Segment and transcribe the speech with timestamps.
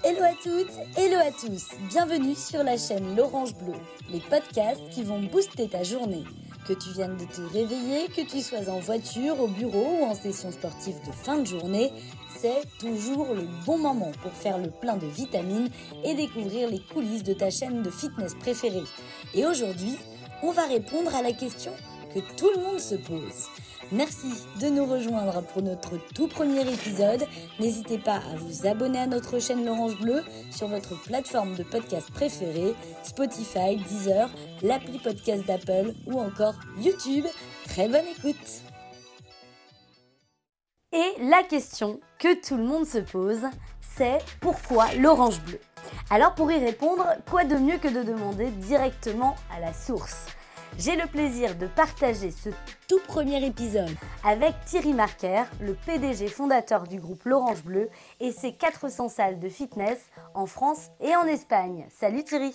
[0.00, 3.74] Hello à toutes, hello à tous, bienvenue sur la chaîne L'Orange Bleu,
[4.10, 6.24] les podcasts qui vont booster ta journée.
[6.66, 10.14] Que tu viennes de te réveiller, que tu sois en voiture, au bureau ou en
[10.14, 11.92] session sportive de fin de journée,
[12.36, 15.68] c'est toujours le bon moment pour faire le plein de vitamines
[16.02, 18.82] et découvrir les coulisses de ta chaîne de fitness préférée.
[19.34, 19.96] Et aujourd'hui,
[20.42, 21.72] on va répondre à la question
[22.12, 23.48] que tout le monde se pose.
[23.92, 27.26] Merci de nous rejoindre pour notre tout premier épisode.
[27.60, 32.10] N'hésitez pas à vous abonner à notre chaîne L'Orange Bleu sur votre plateforme de podcast
[32.10, 34.30] préférée, Spotify, Deezer,
[34.62, 37.26] l'appli podcast d'Apple ou encore YouTube.
[37.66, 38.62] Très bonne écoute
[40.92, 43.42] Et la question que tout le monde se pose,
[43.94, 45.60] c'est pourquoi l'orange bleu
[46.08, 50.28] Alors pour y répondre, quoi de mieux que de demander directement à la source?
[50.78, 52.48] J'ai le plaisir de partager ce
[52.88, 53.90] tout premier épisode
[54.24, 57.88] avec Thierry Marquer, le PDG fondateur du groupe L'Orange Bleu
[58.20, 59.98] et ses 400 salles de fitness
[60.34, 61.86] en France et en Espagne.
[61.90, 62.54] Salut Thierry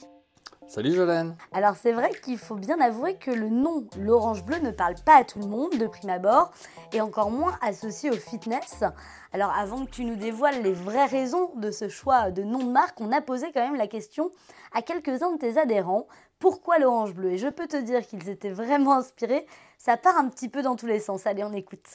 [0.68, 4.72] Salut Jolène Alors c'est vrai qu'il faut bien avouer que le nom L'Orange Bleu ne
[4.72, 6.52] parle pas à tout le monde de prime abord
[6.92, 8.84] et encore moins associé au fitness.
[9.32, 12.72] Alors avant que tu nous dévoiles les vraies raisons de ce choix de nom de
[12.72, 14.30] marque, on a posé quand même la question
[14.74, 16.06] à quelques-uns de tes adhérents
[16.40, 17.32] pourquoi l'orange bleu?
[17.32, 19.46] Et je peux te dire qu'ils étaient vraiment inspirés.
[19.78, 21.26] Ça part un petit peu dans tous les sens.
[21.26, 21.86] Allez, on écoute.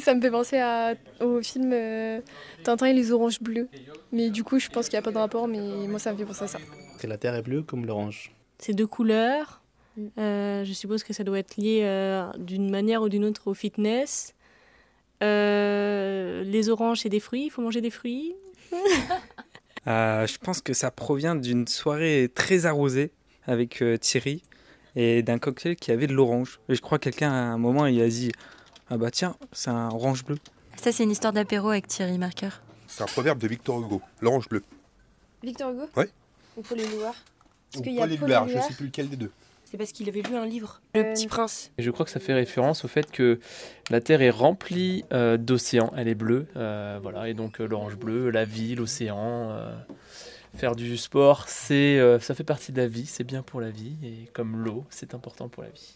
[0.00, 0.62] Ça me fait penser
[1.20, 2.20] au film euh,
[2.62, 3.68] Tintin et les oranges bleues.
[4.12, 6.16] Mais du coup, je pense qu'il n'y a pas de rapport, mais moi, ça me
[6.16, 6.58] fait penser à ça.
[7.02, 8.32] La terre est bleue comme l'orange.
[8.58, 9.60] C'est deux couleurs.
[10.18, 13.54] Euh, je suppose que ça doit être lié euh, d'une manière ou d'une autre au
[13.54, 14.34] fitness.
[15.20, 17.46] les oranges, c'est des fruits?
[17.46, 18.36] Il faut manger des fruits?
[19.86, 23.10] je pense que ça provient d'une soirée très arrosée
[23.48, 24.42] avec euh, Thierry
[24.94, 26.60] et d'un cocktail qui avait de l'orange.
[26.68, 28.30] Et je crois que quelqu'un à un moment il a dit
[28.90, 30.38] Ah bah tiens, c'est un orange bleu.
[30.76, 32.50] Ça, c'est une histoire d'apéro avec Thierry Marker.
[32.86, 34.62] C'est un proverbe de Victor Hugo, l'orange bleu.
[35.42, 35.88] Victor Hugo?
[35.96, 36.04] Oui.
[36.56, 37.14] Ou Paul Éluard?
[37.76, 39.30] Ou Paul Éluard, je ne sais plus lequel des deux.
[39.64, 41.70] C'est parce qu'il avait lu un livre, Le Petit Prince.
[41.76, 43.38] Et je crois que ça fait référence au fait que
[43.90, 48.30] la Terre est remplie euh, d'océans, elle est bleue, euh, voilà, et donc l'orange bleu,
[48.30, 49.50] la vie, l'océan.
[50.56, 53.70] Faire du sport, c'est, euh, ça fait partie de la vie, c'est bien pour la
[53.70, 55.94] vie, et comme l'eau, c'est important pour la vie.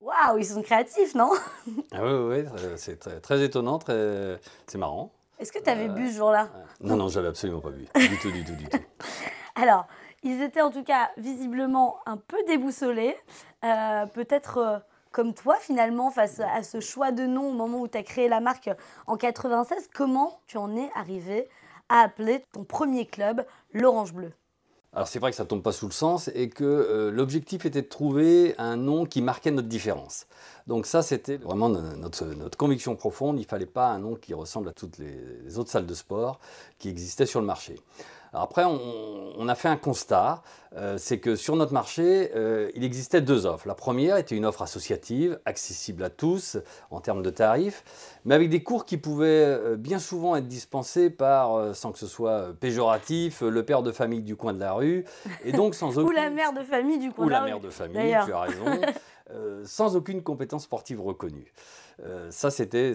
[0.00, 1.30] Waouh, ils sont créatifs, non?
[1.92, 5.10] Ah Oui, oui, c'est très, étonnant, très, c'est marrant.
[5.38, 6.48] Est-ce que tu avais euh, bu ce jour-là?
[6.80, 7.86] Non, non, j'avais absolument pas bu.
[7.94, 8.78] Du tout, du tout, du tout.
[9.54, 9.86] Alors,
[10.22, 13.16] ils étaient en tout cas visiblement un peu déboussolés.
[13.64, 14.82] Euh, peut-être
[15.12, 18.28] comme toi finalement face à ce choix de nom au moment où tu as créé
[18.28, 18.70] la marque
[19.06, 19.90] en 96.
[19.94, 21.48] Comment tu en es arrivé
[21.88, 24.32] à appeler ton premier club l'Orange Bleu.
[24.94, 27.82] Alors c'est vrai que ça tombe pas sous le sens et que euh, l'objectif était
[27.82, 30.26] de trouver un nom qui marquait notre différence.
[30.66, 34.72] Donc ça c'était vraiment notre, conviction profonde, il fallait pas un nom qui ressemble à
[34.72, 36.40] toutes les autres salles de sport
[36.78, 37.76] qui existaient sur le marché
[38.32, 40.42] après, on, a fait un constat,
[40.76, 43.66] euh, c'est que sur notre marché, euh, il existait deux offres.
[43.66, 46.58] La première était une offre associative, accessible à tous
[46.90, 47.84] en termes de tarifs,
[48.24, 52.06] mais avec des cours qui pouvaient euh, bien souvent être dispensés par, sans que ce
[52.06, 55.04] soit péjoratif, le père de famille du coin de la rue,
[55.44, 56.08] et donc sans aucune...
[56.08, 57.44] Ou la mère de famille du coin de la, rue.
[57.44, 58.64] Ou la mère de famille, tu as raison,
[59.64, 61.52] sans aucune compétence sportive reconnue.
[62.04, 62.92] Euh, ça, c'était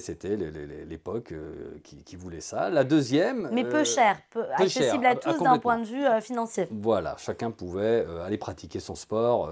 [0.88, 2.70] l'époque euh, qui, voulait ça.
[2.70, 3.50] La deuxième.
[3.52, 6.68] Mais peu euh, cher, peu, accessible à tous d'un point de vue financier.
[6.72, 9.52] Voilà, chacun pouvait aller pratiquer son sport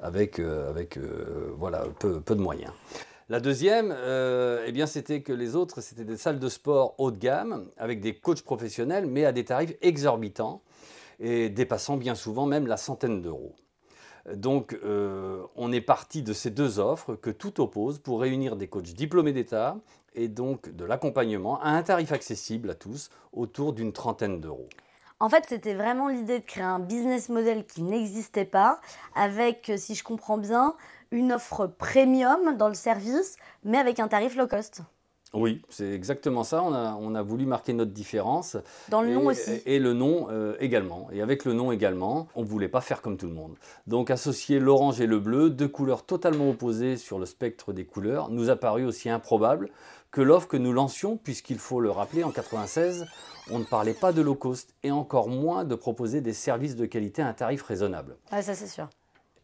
[0.00, 0.98] avec, avec
[1.56, 2.72] voilà, peu, peu, de moyens.
[3.28, 3.94] La deuxième,
[4.66, 8.00] eh bien, c'était que les autres, c'était des salles de sport haut de gamme, avec
[8.00, 10.62] des coachs professionnels, mais à des tarifs exorbitants
[11.20, 13.54] et dépassant bien souvent même la centaine d'euros.
[14.34, 18.68] Donc, euh, on est parti de ces deux offres que tout oppose pour réunir des
[18.68, 19.76] coachs diplômés d'État
[20.14, 24.68] et donc de l'accompagnement à un tarif accessible à tous, autour d'une trentaine d'euros.
[25.20, 28.80] En fait, c'était vraiment l'idée de créer un business model qui n'existait pas,
[29.14, 30.74] avec, si je comprends bien,
[31.10, 34.82] une offre premium dans le service, mais avec un tarif low cost.
[35.34, 36.62] Oui, c'est exactement ça.
[36.62, 38.56] On a, voulu marquer notre différence.
[38.88, 39.60] Dans le nom aussi.
[39.66, 41.08] Et le nom euh, également.
[41.12, 43.54] Et avec le nom également, on ne voulait pas faire comme tout le monde.
[43.86, 48.30] Donc associer l'orange et le bleu, deux couleurs totalement opposées sur le spectre des couleurs,
[48.30, 49.70] nous a paru aussi improbable
[50.10, 53.06] que l'offre que nous lancions, puisqu'il faut le rappeler, en 96,
[53.50, 56.86] on ne parlait pas de low cost et encore moins de proposer des services de
[56.86, 58.16] qualité à un tarif raisonnable.
[58.30, 58.88] Ah, ça c'est sûr.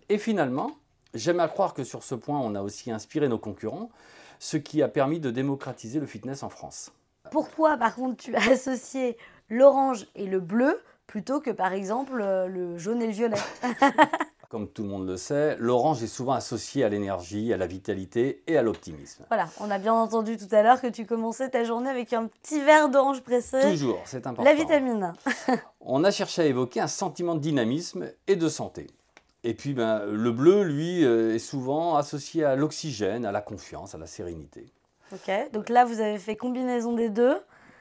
[0.09, 0.73] Et finalement,
[1.13, 3.91] j'aime à croire que sur ce point, on a aussi inspiré nos concurrents
[4.39, 6.93] ce qui a permis de démocratiser le fitness en France.
[7.31, 9.17] Pourquoi, par contre, tu as associé
[9.49, 13.37] l'orange et le bleu plutôt que, par exemple, euh, le jaune et le violet?
[14.49, 18.45] Comme tout le monde le sait, l'orange est souvent associé à l'énergie, à la vitalité
[18.47, 19.25] et à l'optimisme.
[19.29, 22.29] Voilà, on a bien entendu tout à l'heure que tu commençais ta journée avec un
[22.29, 23.61] petit verre d'orange pressé.
[23.63, 24.45] Toujours, c'est important.
[24.45, 25.13] La vitamine.
[25.81, 28.87] on a cherché à évoquer un sentiment de dynamisme et de santé.
[29.45, 33.95] Et puis ben, le bleu, lui, euh, est souvent associé à l'oxygène, à la confiance,
[33.95, 34.67] à la sérénité.
[35.13, 37.37] Ok, donc là vous avez fait combinaison des deux.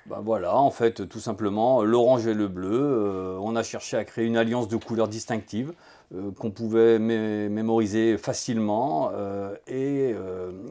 [0.06, 4.04] Ben voilà, en fait, tout simplement, l'orange et le bleu, euh, on a cherché à
[4.04, 5.72] créer une alliance de couleurs distinctives
[6.14, 9.12] euh, qu'on pouvait mémoriser facilement
[9.66, 10.14] et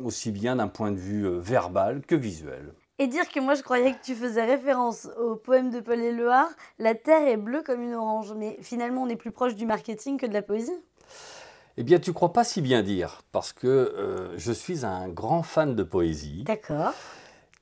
[0.05, 2.75] aussi bien d'un point de vue verbal que visuel.
[3.03, 6.47] Et dire que moi je croyais que tu faisais référence au poème de Paul Éluard,
[6.79, 10.19] La terre est bleue comme une orange, mais finalement on est plus proche du marketing
[10.19, 10.71] que de la poésie
[11.79, 15.43] eh bien, tu crois pas si bien dire, parce que euh, je suis un grand
[15.43, 16.45] fan de poésie.
[16.45, 16.93] D'accord.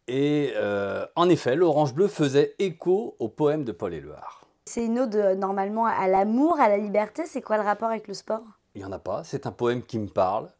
[0.09, 4.47] Et euh, en effet, l'Orange Bleu faisait écho au poème de Paul Éluard.
[4.67, 7.23] C'est une ode euh, normalement à l'amour, à la liberté.
[7.25, 8.43] C'est quoi le rapport avec le sport?
[8.75, 9.23] Il n'y en a pas.
[9.23, 10.51] C'est un poème qui me parle,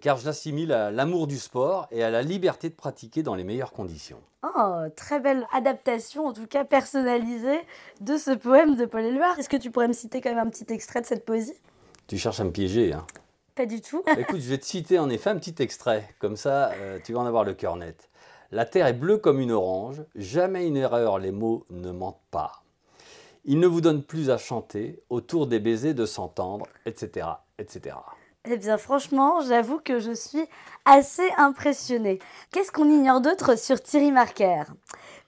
[0.00, 3.44] car je l'assimile à l'amour du sport et à la liberté de pratiquer dans les
[3.44, 4.20] meilleures conditions.
[4.42, 7.60] Oh, très belle adaptation, en tout cas personnalisée,
[8.00, 9.38] de ce poème de Paul Éluard.
[9.38, 11.56] Est-ce que tu pourrais me citer quand même un petit extrait de cette poésie?
[12.06, 12.92] Tu cherches à me piéger.
[12.92, 13.06] Hein.
[13.54, 14.02] Pas du tout.
[14.18, 16.08] Écoute, je vais te citer en effet un petit extrait.
[16.18, 18.10] Comme ça, euh, tu vas en avoir le cœur net.
[18.52, 20.02] La terre est bleue comme une orange.
[20.14, 22.62] Jamais une erreur, les mots ne mentent pas.
[23.44, 27.26] Il ne vous donne plus à chanter, autour des baisers de s'entendre, etc.,
[27.58, 27.96] etc.
[28.48, 30.44] Eh bien, franchement, j'avoue que je suis
[30.84, 32.20] assez impressionnée.
[32.52, 34.62] Qu'est-ce qu'on ignore d'autre sur Thierry Marker?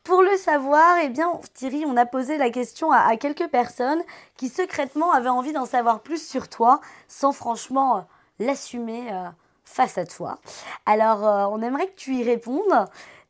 [0.04, 4.00] Pour le savoir, eh bien, Thierry, on a posé la question à, quelques personnes
[4.36, 8.00] qui secrètement avaient envie d'en savoir plus sur toi, sans franchement euh,
[8.38, 9.28] l'assumer euh,
[9.64, 10.38] face à toi.
[10.86, 12.86] Alors, euh, on aimerait que tu y répondes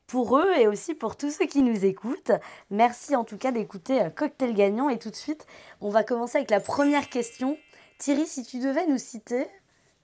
[0.06, 2.32] pour eux et aussi pour tous ceux qui nous écoutent.
[2.70, 5.46] Merci en tout cas d'écouter Cocktail Gagnant et tout de suite,
[5.80, 7.56] on va commencer avec la première question.
[7.98, 9.48] Thierry, si tu devais nous citer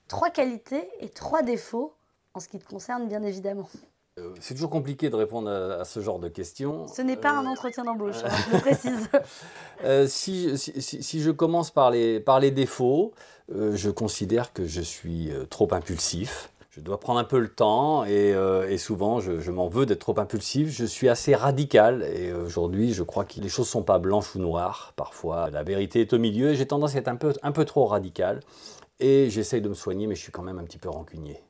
[0.08, 1.94] trois qualités et trois défauts
[2.34, 3.68] en ce qui te concerne, bien évidemment.
[4.20, 6.86] Euh, c'est toujours compliqué de répondre à, ce genre de questions.
[6.86, 9.08] Ce n'est pas un euh, entretien d'embauche, hein, je le précise.
[9.82, 13.12] Euh, si, si, je commence par les, par les défauts,
[13.48, 16.50] je considère que je suis trop impulsif.
[16.70, 18.34] Je dois prendre un peu le temps et,
[18.68, 20.70] et souvent je, je m'en veux d'être trop impulsif.
[20.70, 24.34] Je suis assez radical et aujourd'hui je crois que les choses ne sont pas blanches
[24.34, 24.92] ou noires.
[24.96, 27.64] Parfois la vérité est au milieu et j'ai tendance à être un peu, un peu
[27.64, 28.40] trop radical.
[29.00, 31.43] Et j'essaye de me soigner mais je suis quand même un petit peu rancunier.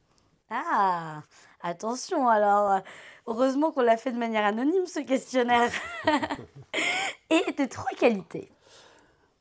[0.51, 1.23] Ah
[1.67, 2.83] Attention, alors,
[3.27, 5.71] heureusement qu'on l'a fait de manière anonyme, ce questionnaire.
[7.31, 8.51] Et tes trois qualités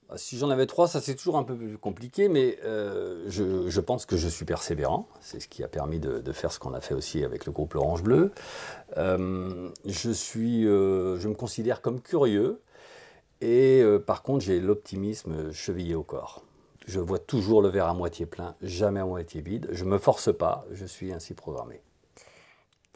[0.10, 3.80] bah, si j'en avais trois, ça c'est toujours un peu plus compliqué, mais euh, je,
[3.80, 5.08] pense que je suis persévérant.
[5.22, 7.74] C'est ce qui a permis de, faire ce qu'on a fait aussi avec le groupe
[7.74, 8.32] L'Orange Bleu.
[8.98, 12.62] Euh, je, suis, euh, je me considère comme curieux
[13.42, 16.44] et par contre j'ai l'optimisme chevillé au corps.
[16.86, 19.68] Je vois toujours le verre à moitié plein, jamais à moitié vide.
[19.72, 21.82] Je ne me force pas, je suis ainsi programmé.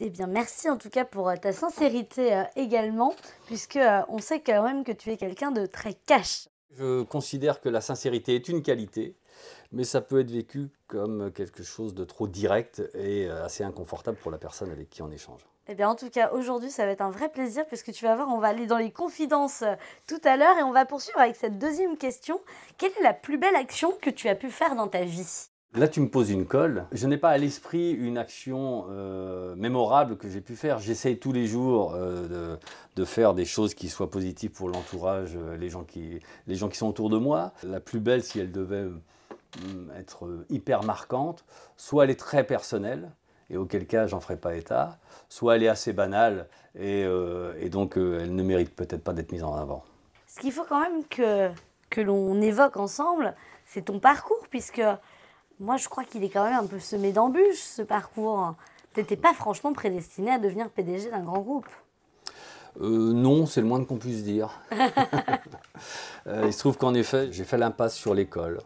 [0.00, 3.14] Eh bien, merci en tout cas pour euh, ta sincérité euh, également,
[3.46, 6.48] puisque euh, on sait quand même que tu es quelqu'un de très cash.
[6.76, 9.16] Je considère que la sincérité est une qualité,
[9.72, 14.30] mais ça peut être vécu comme quelque chose de trop direct et assez inconfortable pour
[14.30, 15.40] la personne avec qui on échange.
[15.70, 18.16] Eh bien, en tout cas, aujourd'hui, ça va être un vrai plaisir puisque tu vas
[18.16, 19.64] voir, on va aller dans les confidences
[20.06, 22.40] tout à l'heure et on va poursuivre avec cette deuxième question.
[22.78, 25.50] Quelle est la plus belle action que tu as pu faire dans ta vie?
[25.74, 26.86] Là, tu me poses une colle.
[26.92, 30.78] Je n'ai pas à l'esprit une action euh, mémorable que j'ai pu faire.
[30.78, 32.56] J'essaye tous les jours euh,
[32.96, 36.70] de, faire des choses qui soient positives pour l'entourage, euh, les, gens qui, les gens
[36.70, 37.52] qui sont autour de moi.
[37.64, 38.86] La plus belle, si elle devait
[39.96, 41.44] être hyper marquante,
[41.76, 43.10] soit elle est très personnelle,
[43.50, 47.06] et auquel cas j'en ferai pas état, soit elle est assez banale, et,
[47.58, 49.84] et donc elle ne mérite peut-être pas d'être mise en avant.
[50.26, 51.50] Ce qu'il faut quand même que,
[51.88, 54.82] que l'on évoque ensemble, c'est ton parcours, puisque
[55.60, 58.54] moi, je crois qu'il est quand même un peu semé d'embûches, ce parcours.
[58.94, 61.66] Tu n'étais pas franchement prédestiné à devenir PDG d'un grand groupe.
[62.80, 64.60] Euh, non, c'est le moins qu'on puisse dire.
[66.26, 68.58] Euh, il se trouve qu'en effet, j'ai fait l'impasse sur l'école.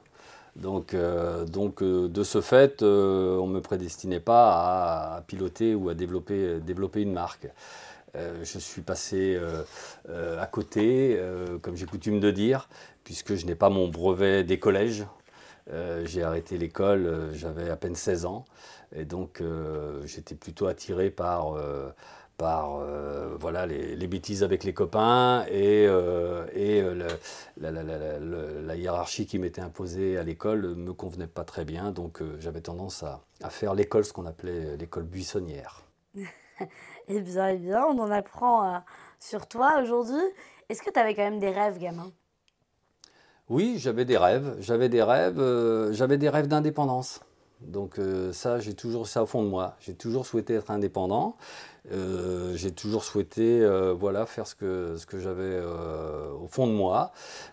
[0.57, 5.95] Donc, euh, donc de ce fait, on ne me prédestinait pas à, piloter ou à
[5.95, 7.49] développer, développer une marque.
[8.15, 9.41] je suis passé
[10.09, 11.19] à côté,
[11.63, 12.69] comme j'ai coutume de dire,
[13.05, 15.07] puisque je n'ai pas mon brevet des collèges.
[15.71, 18.45] Euh, j'ai arrêté l'école, euh, j'avais à peine 16 ans,
[18.95, 21.57] et donc euh, j'étais plutôt attiré par,
[22.37, 22.81] par
[23.39, 25.85] voilà, les, bêtises avec les copains et,
[26.55, 26.83] et
[27.61, 32.61] la, hiérarchie qui m'était imposée à l'école ne me convenait pas très bien, donc j'avais
[32.61, 35.83] tendance à, à faire l'école, ce qu'on appelait l'école buissonnière.
[37.09, 38.83] eh bien, eh bien, on en apprend
[39.21, 40.23] sur toi aujourd'hui.
[40.69, 42.11] Est-ce que tu avais quand même des rêves, gamin?
[43.49, 44.57] Oui, j'avais des rêves.
[44.61, 45.39] J'avais des rêves.
[45.39, 47.21] Euh, j'avais des rêves d'indépendance.
[47.61, 49.77] Donc euh, ça, j'ai toujours ça au fond de moi.
[49.81, 51.37] J'ai toujours souhaité être indépendant.
[51.91, 56.69] Euh, j'ai toujours souhaité euh, voilà, faire ce que, ce que j'avais euh, au fond
[56.69, 57.11] de moi.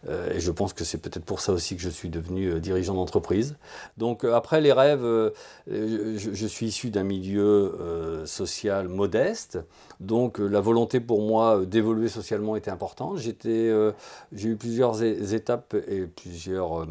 [0.07, 3.57] et je pense que c'est peut-être pour ça aussi que je suis devenu dirigeant d'entreprise.
[3.98, 5.31] Donc après les rêves,
[5.67, 9.59] je, suis issu d'un milieu social modeste.
[10.00, 13.17] Donc la volonté pour moi d'évoluer socialement était importante.
[13.17, 16.88] J'ai eu plusieurs étapes et plusieurs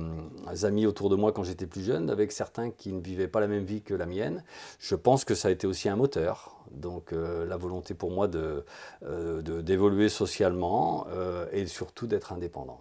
[0.62, 3.49] amis autour de moi quand j'étais plus jeune, avec certains qui ne vivaient pas la
[3.49, 4.42] même vie que la mienne.
[4.78, 6.58] Je pense que ça a été aussi un moteur.
[6.72, 8.62] Donc euh, la volonté pour moi d'évoluer
[9.02, 12.80] de, de, d'évoluer socialement euh, et surtout d'être indépendant.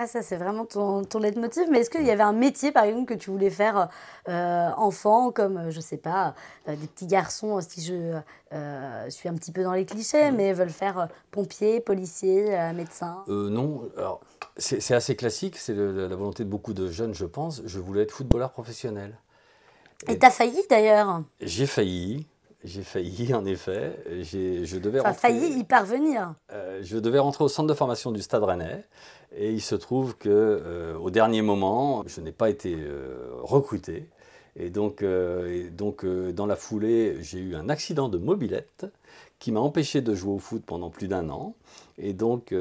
[0.00, 2.84] Ah ça c'est vraiment ton, ton leitmotiv, mais est-ce qu'il y avait un métier par
[2.84, 3.88] exemple que tu voulais faire
[4.28, 6.34] euh, enfant, comme je sais pas,
[6.68, 8.20] des petits garçons, si je
[9.08, 10.36] suis un petit peu dans les clichés, mm.
[10.36, 13.24] mais veulent faire pompier, policier, médecin?
[13.26, 14.20] Non, alors
[14.56, 18.12] c'est assez classique, c'est la volonté de beaucoup de jeunes je pense, je voulais être
[18.12, 19.18] footballeur professionnel.
[20.06, 21.22] Et t'as failli d'ailleurs?
[21.40, 22.28] J'ai failli,
[22.64, 23.96] j'ai failli, en effet.
[24.22, 26.34] Je devais enfin, failli y parvenir.
[26.52, 28.84] Euh, je devais rentrer au centre de formation du Stade Rennais.
[29.36, 34.08] Et il se trouve que euh, au dernier moment, je n'ai pas été euh, recruté.
[34.56, 38.86] Et donc, et donc dans la foulée, j'ai eu un accident de mobilette
[39.38, 41.54] qui m'a empêché de jouer au foot pendant plus d'un an.
[42.00, 42.54] Et donc,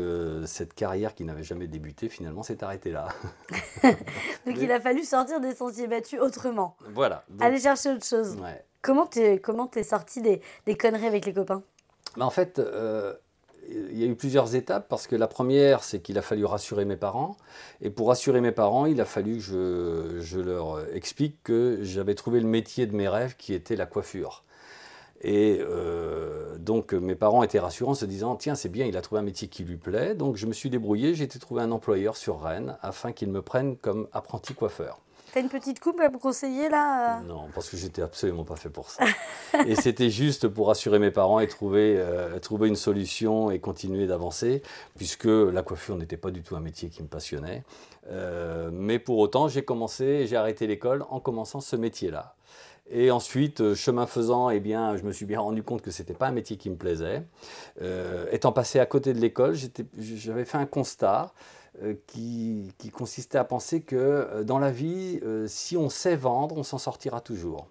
[0.45, 3.07] cette carrière qui n'avait jamais débuté, finalement, s'est arrêtée là.
[3.83, 6.75] donc, il a fallu sortir des sentiers battus autrement.
[6.93, 7.23] Voilà.
[7.39, 8.35] Aller chercher autre chose.
[8.41, 8.63] Ouais.
[8.81, 11.61] Comment t'es comment es sorti des, des, conneries avec les copains?
[12.15, 13.13] Bah, En fait, euh,
[13.69, 16.85] il y a eu plusieurs étapes parce que la première, c'est qu'il a fallu rassurer
[16.85, 17.37] mes parents.
[17.81, 22.15] Et pour rassurer mes parents, il a fallu que je, je leur explique que j'avais
[22.15, 24.43] trouvé le métier de mes rêves qui était la coiffure.
[25.21, 29.01] Et euh, donc mes parents étaient rassurants en se disant tiens c'est bien il a
[29.01, 31.71] trouvé un métier qui lui plaît donc je me suis débrouillé j'ai été trouver un
[31.71, 34.99] employeur sur Rennes afin qu'il me prenne comme apprenti coiffeur.
[35.33, 37.23] T'as une petite coupe à me conseiller là euh?
[37.23, 39.03] Non, parce que j'étais absolument pas fait pour ça.
[39.67, 44.07] et c'était juste pour rassurer mes parents et trouver, euh, trouver une solution et continuer
[44.07, 44.61] d'avancer,
[44.95, 47.63] puisque la coiffure n'était pas du tout un métier qui me passionnait.
[48.09, 52.35] Euh, mais pour autant, j'ai commencé, j'ai arrêté l'école en commençant ce métier-là.
[52.89, 56.13] Et ensuite, chemin faisant, eh bien, je me suis bien rendu compte que ce n'était
[56.13, 57.23] pas un métier qui me plaisait.
[58.31, 59.55] étant passé à côté de l'école,
[59.97, 61.33] j'avais fait un constat
[61.83, 66.57] euh, qui, consistait à penser que euh, dans la vie, euh, si on sait vendre,
[66.57, 67.67] on s'en sortira toujours.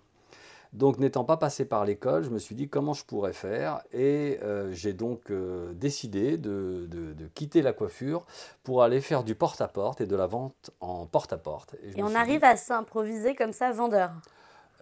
[0.73, 3.81] Donc n'étant pas passé par l'école, je me suis dit comment je pourrais faire?
[3.93, 4.39] Et
[4.73, 5.33] j'ai donc
[5.73, 6.87] décidé de,
[7.35, 8.27] quitter la coiffure
[8.63, 11.77] pour aller faire du porte-à-porte et de la vente en porte-à-porte.
[11.83, 14.11] Et, on arrive à s'improviser comme ça vendeur?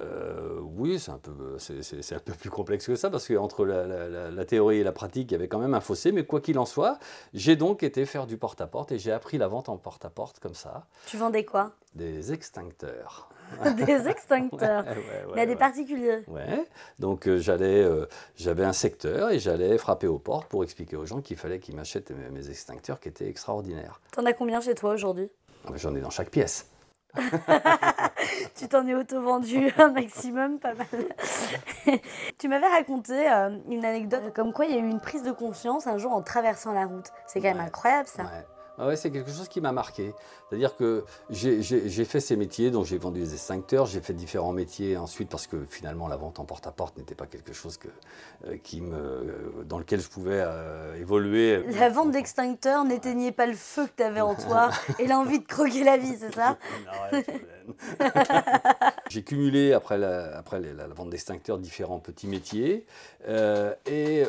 [0.01, 4.31] Euh, oui, c'est un, peu, c'est, un peu plus complexe que ça, parce qu'entre la,
[4.31, 6.11] la, théorie et la pratique, il y avait quand même un fossé.
[6.11, 6.99] Mais quoi qu'il en soit,
[7.33, 10.87] j'ai donc été faire du porte-à-porte et j'ai appris la vente en porte-à-porte comme ça.
[11.07, 11.73] Tu vendais quoi?
[11.95, 13.29] Des extincteurs.
[13.77, 14.85] des extincteurs
[15.35, 16.65] Mais à des particuliers Ouais.
[16.99, 21.07] Donc euh, j'allais, euh, j'avais un secteur et j'allais frapper aux portes pour expliquer aux
[21.07, 24.01] gens qu'il fallait qu'ils m'achètent mes, mes extincteurs qui étaient extraordinaires.
[24.13, 25.31] T'en as combien chez toi aujourd'hui?
[25.77, 26.67] J'en ai dans chaque pièce.
[28.55, 30.87] tu t'en es auto-vendu un maximum, pas mal.
[32.39, 35.33] tu m'avais raconté euh, une anecdote comme quoi il y a eu une prise de
[35.33, 37.07] conscience un jour en traversant la route.
[37.27, 38.25] C'est quand même incroyable ça.
[38.77, 40.15] Ah ouais, c'est quelque chose qui m'a marqué.
[40.49, 44.97] C'est-à-dire que j'ai fait ces métiers, donc j'ai vendu des extincteurs, j'ai fait différents métiers
[44.97, 47.89] ensuite parce que finalement la vente en porte-à-porte n'était pas quelque chose que,
[48.47, 51.63] euh, qui me, euh, dans lequel je pouvais euh, évoluer.
[51.79, 55.47] La vente d'extincteurs n'éteignait pas le feu que tu avais en toi et l'envie de
[55.47, 56.59] croquer la vie, c'est ça?
[59.11, 62.87] J'ai cumulé après la, après la, vente d'extincteurs différents petits métiers
[63.27, 64.25] et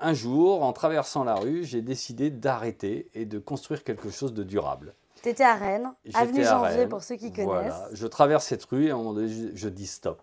[0.00, 4.42] un jour, en traversant la rue, j'ai décidé d'arrêter et de construire quelque chose de
[4.42, 4.94] durable.
[5.22, 7.46] Tu étais à Rennes, avenue Janvier pour ceux qui connaissent.
[7.46, 7.88] Voilà.
[7.92, 10.22] Je traverse cette rue et à un moment donné, je, dis stop.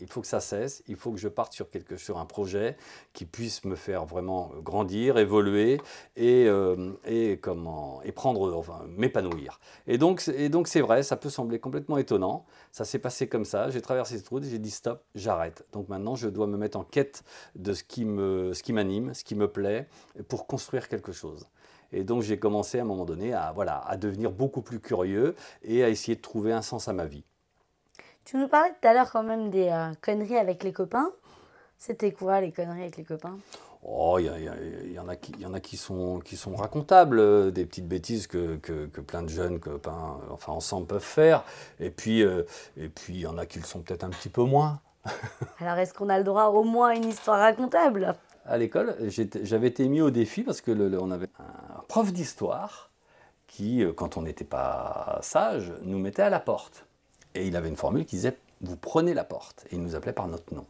[0.00, 2.76] Il faut que ça cesse, il faut que je parte sur, quelque, sur un projet
[3.12, 5.80] qui puisse me faire vraiment grandir, évoluer
[6.16, 9.58] et, euh, et, comment, et prendre, m'épanouir.
[9.88, 12.46] Et donc, et donc c'est vrai, ça peut sembler complètement étonnant.
[12.70, 15.66] Ça s'est passé comme ça, j'ai traversé cette route et j'ai dit stop, j'arrête.
[15.72, 17.24] Donc maintenant, je dois me mettre en quête
[17.56, 19.88] de ce qui m'anime, ce, ce qui me plaît,
[20.28, 21.48] pour construire quelque chose.
[21.90, 25.34] Et donc j'ai commencé à un moment donné à, voilà, à devenir beaucoup plus curieux
[25.62, 27.24] et à essayer de trouver un sens à ma vie.
[28.28, 31.10] Tu nous parlais tout à l'heure quand même des euh, conneries avec les copains.
[31.78, 33.38] C'était quoi les conneries avec les copains?
[33.82, 37.20] Oh, il y, y, en a qui, y en a qui sont, qui sont racontables,
[37.20, 41.00] euh, des petites bêtises que, que, que, plein de jeunes copains, euh, enfin ensemble, peuvent
[41.00, 41.42] faire.
[41.80, 44.42] Et puis, et puis il y en a qui le sont peut-être un petit peu
[44.42, 44.82] moins.
[45.58, 48.14] Alors, est-ce qu'on a le droit au moins à une histoire racontable?
[48.44, 48.94] À l'école,
[49.42, 52.90] j'avais été mis au défi parce que le, on avait un prof d'histoire
[53.46, 56.84] qui, quand on n'était pas sage, nous mettait à la porte.
[57.34, 59.66] Et il avait une formule qui disait Vous prenez la porte.
[59.70, 60.66] Et il nous appelait par notre nom.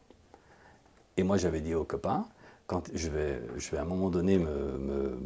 [1.17, 2.27] Et moi, j'avais dit aux copains
[2.67, 5.17] quand je vais, je vais à un moment donné me, euh,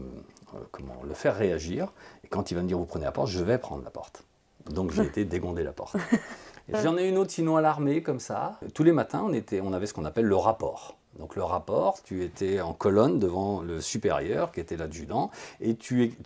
[0.70, 1.92] comment, le faire réagir.
[2.24, 4.24] Et quand il va me dire Vous prenez la porte, je vais prendre la porte.
[4.70, 5.96] Donc j'ai été dégonder la porte.
[6.68, 8.58] J'en ai une autre sinon à l'armée, comme ça.
[8.74, 10.96] Tous les matins, on, était, on avait ce qu'on appelle le rapport.
[11.18, 16.16] Donc le rapport, tu étais en colonne devant le supérieur qui était l'adjudant et tu,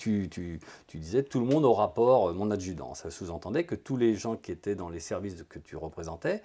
[0.95, 2.95] disais tout le monde au rapport euh, mon adjudant.
[2.95, 6.43] Ça sous-entendait que tous les gens qui étaient dans les services que tu représentais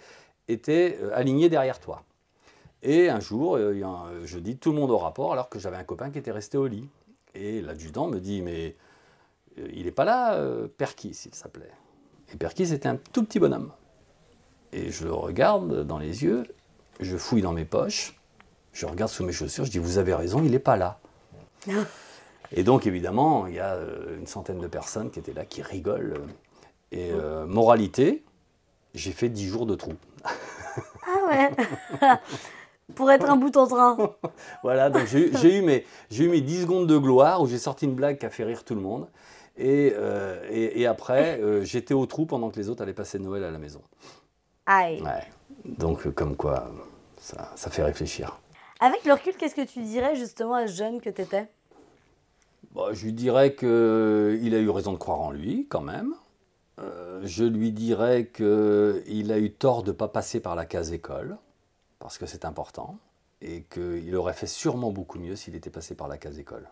[0.48, 2.04] étaient euh, alignés derrière toi.
[2.82, 5.84] Et un jour, euh, je dis tout le monde au rapport alors que j'avais un
[5.84, 6.90] copain qui était resté au lit.
[7.36, 8.76] Et l'adjudant me dit mais
[9.56, 10.42] il n'est pas là,
[10.78, 11.72] Perkis il s'appelait.
[12.34, 13.72] Et Perkis était un tout petit bonhomme.
[14.74, 16.44] Et je le regarde dans les yeux,
[17.00, 18.21] je fouille dans mes poches
[18.74, 21.00] je regarde sous mes chaussures, je dis Vous avez raison, il n'est pas là.
[22.54, 25.62] Et donc, évidemment, il y a euh, une centaine de personnes qui étaient là, qui
[25.62, 26.22] rigolent.
[26.92, 28.24] Et euh, moralité,
[28.94, 29.94] j'ai fait 10 jours de trou.
[31.08, 31.52] Ah ouais
[32.96, 33.98] Pour être un bout en train.
[34.64, 37.96] voilà, donc j'ai eu, mes, eu mes 10 secondes de gloire où j'ai sorti une
[37.96, 39.08] blague qui a fait rire tout le monde.
[39.58, 43.52] Et, euh, et, après, j'étais au trou pendant que les autres allaient passer Noël à
[43.52, 43.82] la maison.
[44.66, 45.02] Aïe.
[45.02, 45.24] Ouais.
[45.66, 46.70] Donc, comme quoi,
[47.18, 48.41] ça, ça fait réfléchir.
[48.84, 51.48] Avec le recul, qu'est-ce que tu dirais justement à ce jeune que tu étais
[52.74, 53.68] bah, Je lui dirais qu'il
[54.56, 56.16] a eu raison de croire en lui, quand même.
[56.80, 60.92] Euh, je lui dirais qu'il a eu tort de ne pas passer par la case
[60.94, 61.38] école,
[62.00, 62.98] parce que c'est important,
[63.40, 66.68] et qu'il aurait fait sûrement beaucoup mieux s'il était passé par la case école.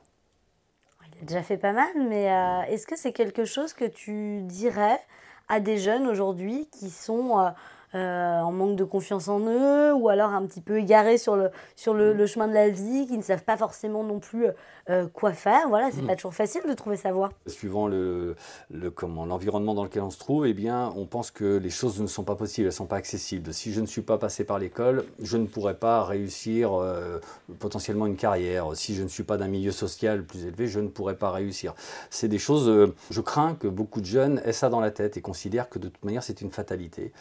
[1.13, 4.41] Il a déjà fait pas mal, mais euh, est-ce que c'est quelque chose que tu
[4.41, 4.99] dirais
[5.47, 7.39] à des jeunes aujourd'hui qui sont...
[7.39, 7.49] Euh,
[7.95, 11.49] euh, en manque de confiance en eux, ou alors un petit peu égarés sur le,
[11.75, 12.27] sur le, mm.
[12.27, 14.45] chemin de la vie, qui ne savent pas forcément non plus
[14.91, 15.67] euh, quoi faire.
[15.69, 16.07] Voilà, c'est mm.
[16.07, 17.31] pas toujours facile de trouver sa voie.
[17.47, 18.35] Suivant le,
[18.69, 21.99] le comment l'environnement dans lequel on se trouve, eh bien, on pense que les choses
[21.99, 23.51] ne sont pas possibles, elles ne sont pas accessibles.
[23.53, 27.19] Si je ne suis pas passé par l'école, je ne pourrais pas réussir euh,
[27.57, 28.75] potentiellement une carrière.
[28.75, 31.73] Si je ne suis pas d'un milieu social plus élevé, je ne pourrais pas réussir.
[32.11, 35.21] C'est des choses, je crains que beaucoup de jeunes aient ça dans la tête et
[35.21, 37.11] considèrent que de toute manière c'est une fatalité.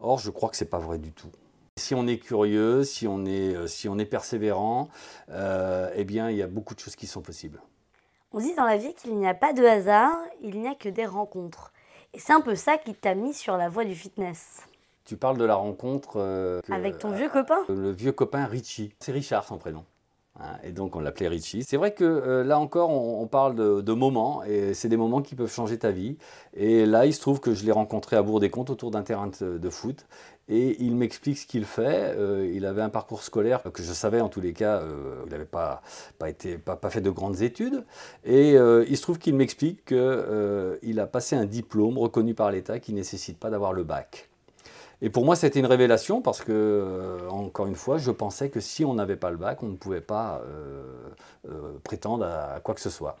[0.00, 1.30] Or, je crois que ce n'est pas vrai du tout.
[1.78, 4.88] Si on est curieux, si on est, euh, si on est persévérant,
[5.30, 7.60] euh, eh bien, il y a beaucoup de choses qui sont possibles.
[8.32, 10.88] On dit dans la vie qu'il n'y a pas de hasard, il n'y a que
[10.88, 11.72] des rencontres.
[12.14, 14.62] Et c'est un peu ça qui t'a mis sur la voie du fitness.
[15.04, 16.14] Tu parles de la rencontre...
[16.16, 17.58] Euh, Avec ton vieux copain?
[17.68, 18.94] Le vieux copain Richie.
[18.98, 19.84] C'est Richard son prénom.
[20.38, 21.62] Hein, et donc on l'appelait Richie.
[21.62, 25.34] C'est vrai que euh, là encore, on, parle de, moments, et c'est des moments qui
[25.34, 26.16] peuvent changer ta vie.
[26.54, 29.70] Et là, il se trouve que je l'ai rencontré à Bourg-des-Comptes autour d'un terrain de,
[29.70, 30.06] foot.
[30.48, 32.14] Et il m'explique ce qu'il fait.
[32.16, 35.30] Euh, il avait un parcours scolaire que je savais en tous les cas, euh, il
[35.32, 35.82] n'avait pas,
[36.18, 36.28] pas,
[36.64, 37.84] pas, pas, fait de grandes études.
[38.24, 42.92] Et il se trouve qu'il m'explique qu'il a passé un diplôme reconnu par l'État qui
[42.92, 44.28] ne nécessite pas d'avoir le bac.
[45.02, 48.60] Et pour moi, c'était une révélation parce que, euh, encore une fois, je pensais que
[48.60, 51.10] si on n'avait pas le bac, on ne pouvait pas euh,
[51.50, 53.16] euh, prétendre à, quoi que ce soit.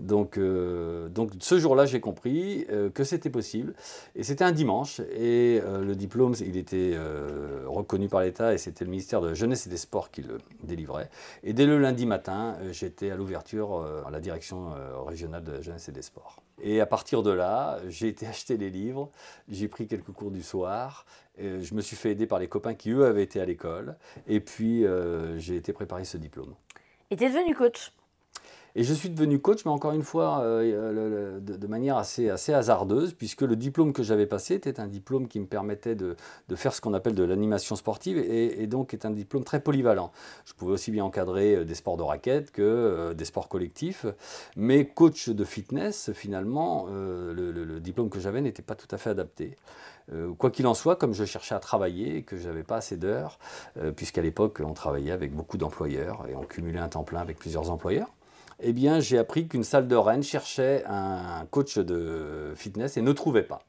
[0.00, 3.74] Donc, donc ce jour-là, j'ai compris que c'était possible.
[4.16, 5.00] Et c'était un dimanche.
[5.14, 6.96] Et le diplôme, il était
[7.66, 10.38] reconnu par l'État et c'était le ministère de la Jeunesse et des Sports qui le
[10.62, 11.10] délivrait.
[11.42, 14.70] Et dès le lundi matin, j'étais à l'ouverture à la direction
[15.06, 16.40] régionale de la Jeunesse et des Sports.
[16.62, 19.10] Et à partir de là, j'ai été acheter les livres,
[19.48, 21.06] j'ai pris quelques cours du soir,
[21.38, 23.96] je me suis fait aider par les copains qui, eux, avaient été à l'école,
[24.26, 26.54] et puis euh, j'ai été préparer ce diplôme.
[27.10, 27.92] Et tu es devenu coach?
[28.76, 33.14] Et je suis devenu coach, mais encore une fois, euh, de, manière assez, assez hasardeuse,
[33.14, 36.16] puisque le diplôme que j'avais passé était un diplôme qui me permettait de,
[36.54, 40.12] faire ce qu'on appelle de l'animation sportive, et, donc est un diplôme très polyvalent.
[40.44, 44.06] Je pouvais aussi bien encadrer euh, des sports de raquettes que euh, des sports collectifs,
[44.56, 49.56] mais coach de fitness, finalement, le, diplôme que j'avais n'était pas tout à fait adapté.
[50.38, 52.96] quoi qu'il en soit, comme je cherchais à travailler et que je n'avais pas assez
[52.96, 53.38] d'heures,
[53.96, 57.70] puisqu'à l'époque on travaillait avec beaucoup d'employeurs et on cumulait un temps plein avec plusieurs
[57.70, 58.10] employeurs,
[58.62, 63.12] eh bien, j'ai appris qu'une salle de Rennes cherchait un coach de fitness et ne
[63.12, 63.60] trouvait pas.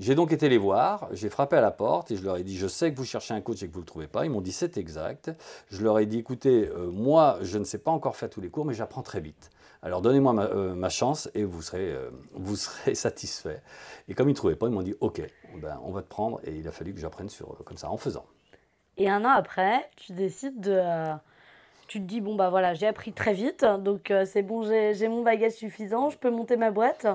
[0.00, 2.56] J'ai donc été les voir, j'ai frappé à la porte et je leur ai dit,
[2.56, 4.24] je sais que vous cherchez un coach et que vous ne le trouvez pas.
[4.24, 5.30] Ils m'ont dit, c'est exact.
[5.70, 8.50] Je leur ai dit, écoutez, euh, moi, je ne sais pas encore faire tous les
[8.50, 9.50] cours, mais j'apprends très vite.
[9.82, 12.10] Alors donnez-moi ma, euh, chance et vous serez, euh,
[12.56, 13.62] serez satisfait.
[14.08, 15.22] Et comme ils ne trouvaient pas, ils m'ont dit, ok,
[15.58, 16.40] ben, on va te prendre.
[16.44, 18.24] Et il a fallu que j'apprenne sur, comme ça, en faisant.
[18.96, 20.80] Et un an après, tu décides de
[21.94, 25.06] tu te dis, bon, bah voilà, j'ai appris très vite, donc euh, c'est bon, j'ai
[25.06, 27.06] mon bagage suffisant, je peux monter ma boîte.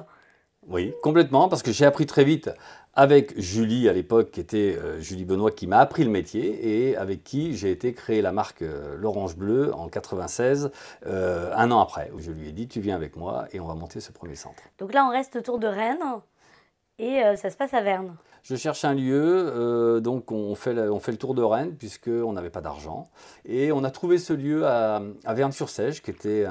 [0.69, 2.49] Oui, complètement, parce que j'ai appris très vite
[2.93, 6.95] avec Julie à l'époque, qui était euh, Julie Benoît, qui m'a appris le métier et
[6.95, 10.71] avec qui j'ai été créer la marque euh, l'Orange Bleu en 96,
[11.07, 13.67] euh, un an après, où je lui ai dit tu viens avec moi et on
[13.67, 14.63] va monter ce premier centre.
[14.77, 15.99] Donc là, on reste autour de Rennes
[16.99, 18.15] et ça se passe à Verne.
[18.43, 21.75] Je cherche un lieu, euh, donc on fait, le, on fait le tour de Rennes
[21.77, 23.09] puisqu'on n'avait pas d'argent.
[23.45, 26.45] Et on a trouvé ce lieu à, Verne-sur-Sèche qui était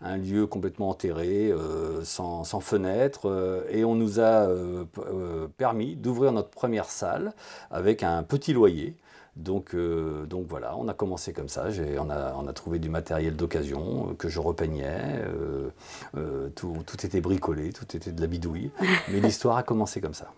[0.00, 3.28] un, lieu complètement enterré, euh, sans, fenêtre.
[3.28, 4.48] Euh, et on nous a
[5.56, 7.32] permis d'ouvrir notre première salle
[7.70, 8.96] avec un petit loyer.
[9.36, 11.66] Donc, donc voilà, on a commencé comme ça.
[11.98, 15.22] On a, on a, trouvé du matériel d'occasion que je repeignais.
[16.54, 18.70] tout, tout était bricolé, tout était de la bidouille.
[19.08, 20.30] Mais l'histoire a commencé comme ça.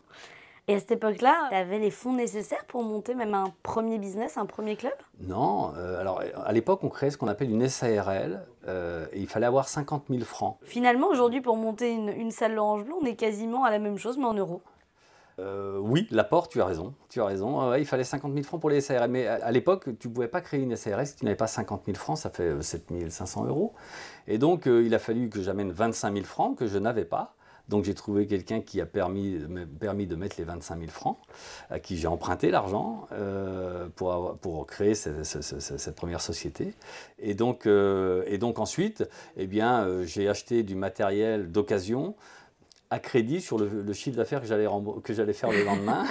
[0.69, 4.37] Et à cette époque-là, tu avais les fonds nécessaires pour monter même un premier business,
[4.37, 4.95] un premier club?
[5.21, 5.73] Non.
[5.77, 9.47] Euh, alors, à l'époque, on créait ce qu'on appelle une SARL euh, et il fallait
[9.47, 10.57] avoir 50 000 francs.
[10.63, 14.19] Finalement, aujourd'hui, pour monter une, salle L'Orange Bleu, on est quasiment à la même chose,
[14.19, 14.61] mais en euros.
[15.39, 16.95] Euh, oui, l'apport, tu as raison.
[17.09, 17.75] Tu as raison.
[17.75, 19.11] il fallait 50 000 francs pour les SARL.
[19.11, 21.83] Mais à, l'époque, tu ne pouvais pas créer une SARL si tu n'avais pas 50
[21.87, 22.19] 000 francs.
[22.19, 23.75] Ça fait 7 500 euros.
[24.27, 27.37] Et donc, il a fallu que j'amène 25 000 francs que je n'avais pas.
[27.69, 31.19] Donc j'ai trouvé quelqu'un qui a permis, de mettre les 25 000 francs,
[31.69, 36.75] à qui j'ai emprunté l'argent euh, pour, créer cette, première société.
[37.19, 42.15] Et donc, euh, et donc ensuite, eh bien, euh, j'ai acheté du matériel d'occasion
[42.91, 44.67] à crédit sur le, chiffre d'affaires que j'allais,
[45.03, 46.05] que j'allais faire le lendemain.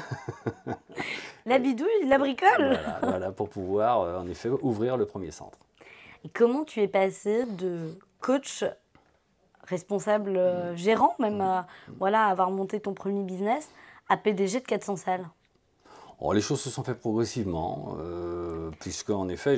[1.46, 5.58] la bidouille, la bricole voilà, voilà, pour pouvoir en effet ouvrir le premier centre.
[6.26, 8.66] Et comment tu es passé de coach
[9.66, 10.78] responsable euh, mm.
[10.78, 11.66] gérant, même mm.
[12.00, 13.70] voilà, avoir monté ton premier business,
[14.10, 15.26] à PDG de 400 salles?
[16.22, 19.58] Oh, les choses se sont faites progressivement, euh, puisque en effet,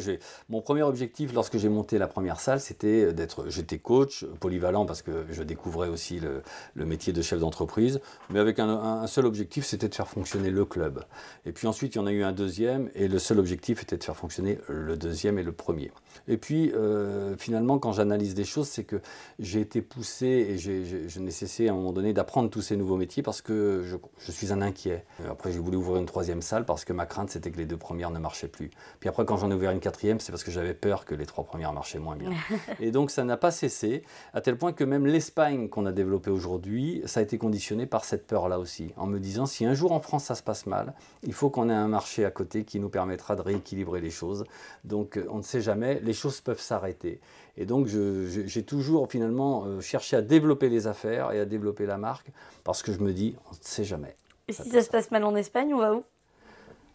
[0.50, 5.04] mon premier objectif lorsque j'ai monté la première salle, c'était d'être, j'étais coach, polyvalent parce
[5.04, 8.00] que je découvrais aussi le, métier de chef d'entreprise,
[8.32, 11.04] mais avec un, seul objectif, c'était de faire fonctionner le club.
[11.46, 13.98] Et puis ensuite, il y en a eu un deuxième, et le seul objectif était
[13.98, 15.92] de faire fonctionner le deuxième et le premier.
[16.28, 19.00] Et puis euh, finalement, quand j'analyse des choses, c'est que
[19.38, 22.98] j'ai été poussé et je n'ai cessé à un moment donné d'apprendre tous ces nouveaux
[22.98, 25.06] métiers parce que je, je suis un inquiet.
[25.30, 27.78] Après, j'ai voulu ouvrir une troisième salle parce que ma crainte c'était que les deux
[27.78, 28.70] premières ne marchaient plus.
[29.00, 31.26] Puis après quand j'en ai ouvert une quatrième, c'est parce que j'avais peur que les
[31.26, 32.32] trois premières marchaient moins bien.
[32.80, 36.32] Et donc ça n'a pas cessé, à tel point que même l'Espagne qu'on a développée
[36.32, 39.92] aujourd'hui, ça a été conditionné par cette peur-là aussi, en me disant si un jour
[39.92, 42.80] en France ça se passe mal, il faut qu'on ait un marché à côté qui
[42.80, 44.46] nous permettra de rééquilibrer les choses.
[44.84, 47.20] Donc on ne sait jamais, les choses peuvent s'arrêter.
[47.58, 51.98] Et donc j'ai toujours finalement euh, cherché à développer les affaires et à développer la
[51.98, 52.32] marque
[52.64, 54.16] parce que je me dis, on ne sait jamais.
[54.48, 56.04] Et si ça se passe mal en Espagne, on va où?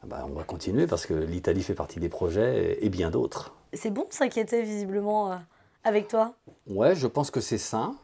[0.06, 3.54] Bah, on va continuer parce que l'Italie fait partie des projets et, bien d'autres.
[3.72, 5.36] C'est bon de s'inquiéter visiblement euh,
[5.84, 6.34] avec toi?
[6.66, 7.94] Ouais, je pense que c'est sain.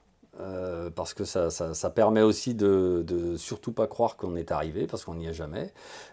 [0.41, 4.87] Euh, parce que ça, ça, permet aussi de, de, surtout pas croire qu'on est arrivé,
[4.87, 5.73] parce qu'on n'y est jamais.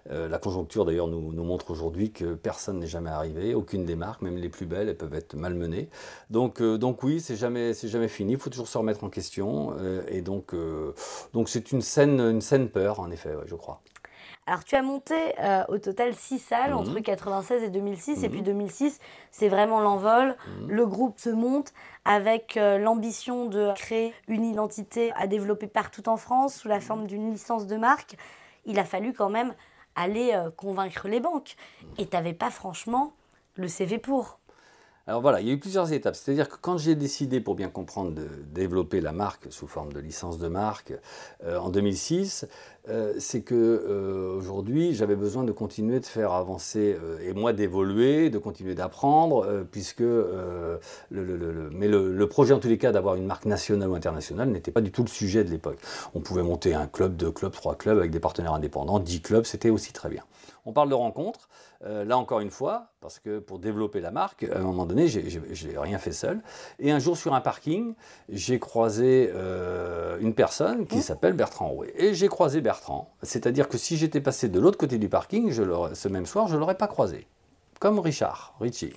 [0.09, 3.95] Euh, la conjoncture d'ailleurs nous, nous, montre aujourd'hui que personne n'est jamais arrivé, aucune des
[3.95, 5.89] marques, même les plus belles, elles peuvent être malmenées.
[6.31, 9.75] Donc, donc oui, c'est jamais, c'est jamais fini, il faut toujours se remettre en question,
[10.07, 10.55] et donc,
[11.33, 13.83] donc c'est une saine, une saine peur en effet, je crois.
[14.47, 16.77] Alors, tu as monté euh, au total six salles mhm.
[16.77, 18.23] entre 96 et 2006.
[18.23, 18.99] Et puis 2006, mhm.
[19.31, 20.35] c'est vraiment l'envol.
[20.47, 20.69] Mhm.
[20.69, 21.73] Le groupe se monte
[22.05, 27.07] avec euh, l'ambition de créer une identité à développer partout en France sous la forme
[27.07, 28.15] d'une licence de marque.
[28.65, 29.53] Il a fallu quand même
[29.95, 31.55] aller euh, convaincre les banques.
[31.97, 33.13] Et tu n'avais pas franchement
[33.55, 34.39] le CV pour.
[35.07, 36.15] Alors voilà, il y a eu plusieurs étapes.
[36.15, 39.99] C'est-à-dire que quand j'ai décidé, pour bien comprendre, de développer la marque sous forme de
[39.99, 40.93] licence de marque
[41.43, 42.47] euh, en 2006,
[42.89, 48.31] euh, c'est que euh, aujourd'hui j'avais besoin de continuer de faire avancer et moi d'évoluer,
[48.31, 53.89] de continuer d'apprendre, puisque mais le, projet en tous les cas d'avoir une marque nationale
[53.89, 55.77] ou internationale n'était pas du tout le sujet de l'époque.
[56.15, 59.45] On pouvait monter un club, deux clubs, trois clubs avec des partenaires indépendants, dix clubs,
[59.45, 60.23] c'était aussi très bien.
[60.65, 61.47] On parle de rencontres.
[61.83, 65.07] Euh, là encore une fois, parce que pour développer la marque, à un moment donné,
[65.07, 66.41] je n'ai rien fait seul.
[66.79, 67.93] Et un jour sur un parking,
[68.29, 71.93] j'ai croisé euh, une personne qui s'appelle Bertrand Rouet.
[71.95, 73.13] Et j'ai croisé Bertrand.
[73.21, 76.55] C'est-à-dire que si j'étais passé de l'autre côté du parking, je ce même soir, je
[76.55, 77.27] ne l'aurais pas croisé.
[77.79, 78.93] Comme Richard, Richie.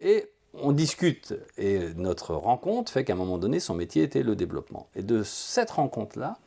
[0.00, 4.36] Et on discute et notre rencontre fait qu'à un moment donné, son métier était le
[4.36, 4.88] développement.
[4.94, 6.38] Et de cette rencontre-là,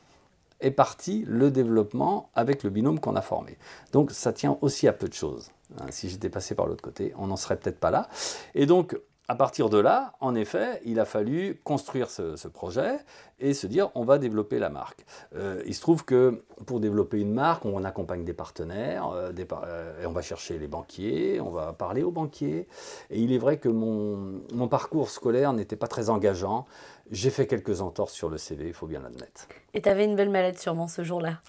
[0.61, 3.57] est parti le développement avec le binôme qu'on a formé.
[3.91, 5.51] Donc ça tient aussi à peu de choses.
[5.79, 8.09] Hein, si j'étais passé par l'autre côté, on n'en serait peut-être pas là.
[8.55, 8.97] Et donc,
[9.29, 12.97] à partir de là, en effet, il a fallu construire ce, projet
[13.39, 15.05] et se dire on va développer la marque.
[15.35, 20.01] Euh, il se trouve que pour développer une marque, on accompagne des partenaires, euh, euh,
[20.01, 22.67] et on va chercher les banquiers, on va parler aux banquiers.
[23.11, 26.65] Et il est vrai que mon, mon parcours scolaire n'était pas très engageant.
[27.11, 29.47] J'ai fait quelques entorses sur le CV, il faut bien l'admettre.
[29.75, 31.39] Et tu avais une belle mallette sûrement ce jour-là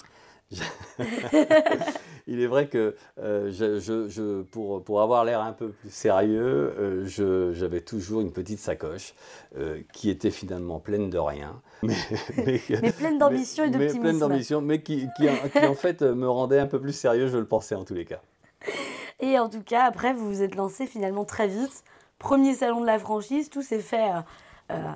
[2.26, 7.52] il est vrai que euh, je, pour, pour, avoir l'air un peu plus sérieux, euh,
[7.52, 9.14] j'avais toujours une petite sacoche
[9.56, 11.60] euh, qui était finalement pleine de rien.
[11.82, 14.00] Mais, mais, pleine d'ambition et d'optimisme.
[14.00, 17.38] Pleine d'ambition, mais qui, qui, qui, en fait me rendait un peu plus sérieux, je
[17.38, 18.20] le pensais en tous les cas.
[19.20, 21.84] Et en tout cas, après, vous vous êtes lancé finalement très vite.
[22.18, 24.10] Premier salon de la franchise, tout s'est fait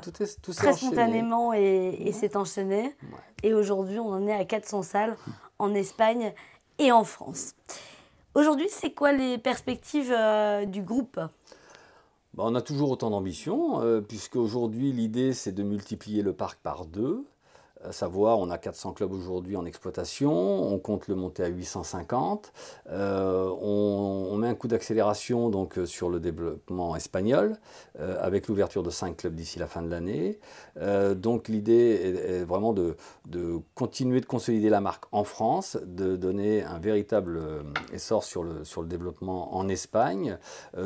[0.03, 2.95] tout très spontanément et, s'est enchaîné.
[3.43, 5.17] Et aujourd'hui, on en est à 400 salles
[5.59, 6.33] en Espagne
[6.79, 7.55] et en France.
[8.35, 11.21] Aujourd'hui, c'est quoi les perspectives euh, du groupe?
[12.35, 16.59] Bah, On a toujours autant d'ambition, euh, puisque aujourd'hui, l'idée, c'est de multiplier le parc
[16.61, 17.25] par deux
[17.85, 22.53] à savoir on a 400 clubs aujourd'hui en exploitation, on compte le monter à 850,
[22.90, 27.57] euh, on, met un coup d'accélération donc euh, sur le développement espagnol
[28.01, 30.38] euh, avec l'ouverture de 5 clubs d'ici la fin de l'année.
[31.14, 32.97] donc l'idée est, vraiment de,
[33.75, 37.40] continuer de consolider la marque en France, de donner un véritable
[37.92, 40.38] essor sur le, sur le développement en Espagne.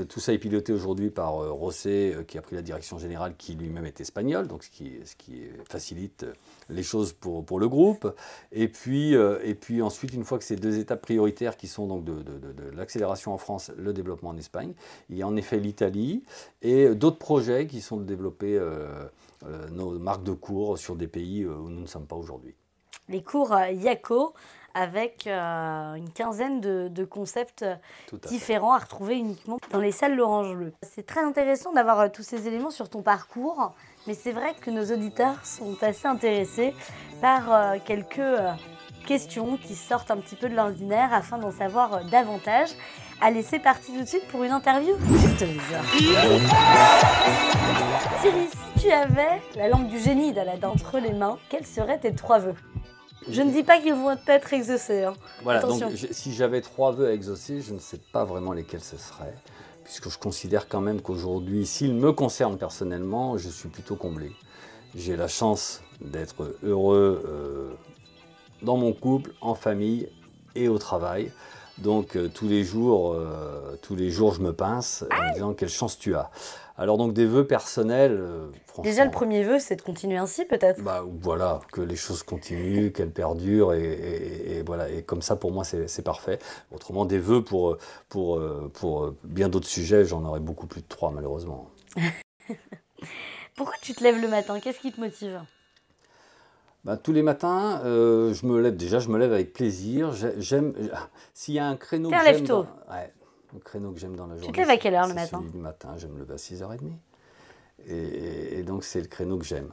[0.08, 3.86] tout ça est piloté aujourd'hui par Rosset qui a pris la direction générale qui lui-même
[3.86, 6.26] est espagnol, donc ce qui, ce qui facilite
[6.68, 8.12] les choses pour, pour le groupe.
[8.52, 11.86] Et puis, euh, et puis ensuite, une fois que ces deux étapes prioritaires qui sont
[11.86, 14.72] donc de, de, de, l'accélération en France, le développement en Espagne,
[15.10, 16.24] il y a en effet l'Italie
[16.62, 19.04] et d'autres projets qui sont de développer euh,
[19.46, 22.54] euh, nos marques de cours sur des pays où nous ne sommes pas aujourd'hui.
[23.08, 24.34] Les cours Yako,
[24.74, 27.64] avec une quinzaine de, de concepts
[28.28, 30.72] différents à retrouver uniquement dans les salles L'Orange Bleu.
[30.82, 33.72] C'est très intéressant d'avoir tous ces éléments sur ton parcours
[34.08, 36.72] mais c'est vrai que nos auditeurs sont assez intéressés
[37.20, 38.52] par euh, quelques euh,
[39.06, 42.70] questions qui sortent un petit peu de l'ordinaire afin d'en savoir euh, davantage.
[43.20, 44.94] Allez, c'est parti tout de suite pour une interview.
[48.22, 52.38] Thierry, si tu avais la langue du génie d'entre les mains, quels seraient tes trois
[52.38, 52.54] vœux?
[53.28, 55.04] Je ne dis pas qu'ils vont être exaucés.
[55.04, 55.12] Hein.
[55.42, 58.96] Voilà, donc si j'avais trois vœux à exaucer, je ne sais pas vraiment lesquels ce
[58.96, 59.34] seraient
[59.88, 64.32] puisque je considère quand même qu'aujourd'hui, s'il me concerne personnellement, je suis plutôt comblé.
[64.94, 67.70] J'ai la chance d'être heureux euh,
[68.60, 70.10] dans mon couple, en famille
[70.54, 71.32] et au travail.
[71.78, 75.70] Donc euh, tous les jours, euh, tous les jours, je me pince en disant quelle
[75.70, 76.30] chance tu as.
[76.78, 78.16] Alors donc des vœux personnels.
[78.18, 78.46] Euh,
[78.82, 80.80] Déjà le premier vœu, c'est de continuer ainsi peut-être?
[80.80, 84.88] Bah voilà, que les choses continuent, qu'elles perdurent et, voilà.
[84.88, 86.38] Et comme ça pour moi c'est parfait.
[86.72, 87.76] Autrement des vœux pour
[88.08, 88.40] pour
[88.72, 91.68] pour bien d'autres sujets, j'en aurais beaucoup plus de trois malheureusement.
[93.56, 94.60] Pourquoi tu te lèves le matin?
[94.60, 95.40] Qu'est-ce qui te motive?
[96.84, 98.76] Bah, tous les matins, euh, je me lève.
[98.76, 100.12] Déjà, je me lève avec plaisir.
[100.38, 100.72] J'aime.
[101.34, 102.08] S'il y a un créneau.
[102.08, 102.60] que j'aime dans...
[102.60, 103.12] ouais,
[103.52, 104.46] le créneau que j'aime dans la journée.
[104.46, 106.78] Tu te lèves à quelle heure le matin Du matin, je me lève à 6h30.
[107.86, 109.70] Et, et donc, c'est le créneau que j'aime.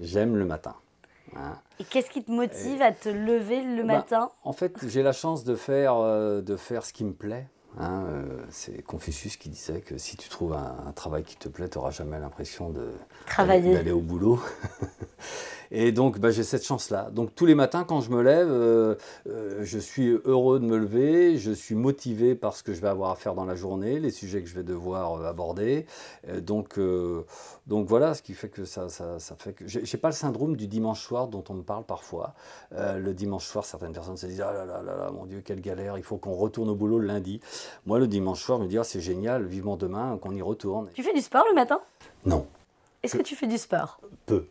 [0.00, 0.74] J'aime le matin.
[1.34, 1.58] Hein.
[1.80, 5.12] Et qu'est-ce qui te motive à te lever le bah, matin En fait, j'ai la
[5.12, 7.48] chance de faire, euh, de faire ce qui me plaît.
[7.78, 11.68] Hein, euh, c'est Confucius qui disait que si tu trouves un, travail qui te plaît,
[11.68, 14.40] tu n'auras jamais l'impression d'aller au boulot.
[15.70, 17.10] Et donc, bah, j'ai cette chance-là.
[17.10, 18.94] Donc, tous les matins, quand je me lève, euh,
[19.28, 22.88] euh, je suis heureux de me lever, je suis motivé par ce que je vais
[22.88, 25.86] avoir à faire dans la journée, les sujets que je vais devoir euh, aborder.
[26.40, 26.78] donc,
[27.66, 29.64] donc, voilà, ce qui fait que ça, ça, ça fait que.
[29.66, 32.34] J'ai pas le syndrome du dimanche soir dont on me parle parfois.
[32.72, 35.60] le dimanche soir, certaines personnes se disent Ah là là là là, mon Dieu, quelle
[35.60, 37.40] galère, il faut qu'on retourne au boulot le lundi.
[37.86, 40.90] Moi, le dimanche soir, je me dis Ah, c'est génial, vivement demain qu'on y retourne.
[40.94, 41.80] Tu fais du sport le matin?
[42.24, 42.46] Non.
[43.06, 44.00] Est-ce que tu fais du sport?
[44.26, 44.46] Peu.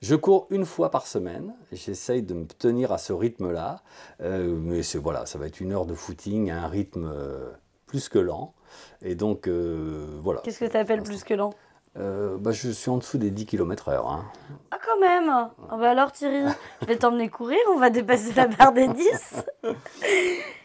[0.00, 1.54] Je cours une fois par semaine.
[1.72, 3.82] J'essaye de me tenir à ce rythme-là.
[4.20, 7.50] Euh, mais c'est voilà, ça va être une heure de footing à un rythme euh,
[7.86, 8.54] plus que lent.
[9.02, 10.40] Et donc, euh, voilà.
[10.42, 11.52] Qu'est-ce que tu appelles plus que lent?
[11.96, 13.94] Bah, Je suis en dessous des 10 km/h.
[14.06, 14.24] Hein.
[14.70, 16.44] Ah, quand même ah, bah Alors, Thierry,
[16.82, 17.58] je vais t'emmener courir.
[17.74, 19.44] On va dépasser la barre des 10.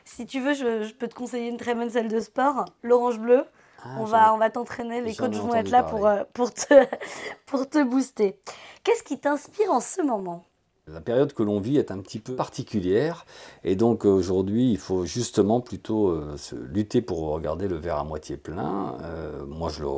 [0.05, 3.19] si tu veux, je, je peux te conseiller une très bonne salle de sport, l'Orange
[3.19, 3.45] Bleu.
[3.83, 6.85] Ah, on, va, on va t'entraîner, les coachs vont être là pour, euh, pour, te,
[7.45, 8.39] pour te booster.
[8.83, 10.43] Qu'est-ce qui t'inspire en ce moment?
[10.87, 13.25] La période que l'on vit est un petit peu particulière
[13.63, 18.03] et donc aujourd'hui il faut justement plutôt euh, se lutter pour regarder le verre à
[18.03, 18.97] moitié plein.
[19.03, 19.89] Euh, moi je le,